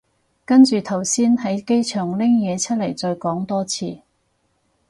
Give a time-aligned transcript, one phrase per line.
[0.45, 3.99] 跟住頭先喺機場拎嘢出嚟再講多次